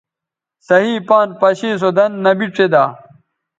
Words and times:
صحیح 0.67 0.97
پان 1.07 1.27
پشے 1.39 1.71
سو 1.81 1.89
دَن 1.97 2.11
نبی 2.25 2.47
ڇیدا 2.55 2.83